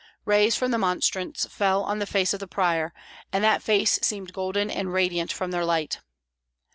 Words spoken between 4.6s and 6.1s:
and radiant from their light.